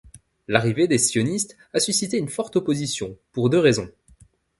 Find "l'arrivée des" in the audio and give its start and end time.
0.47-0.97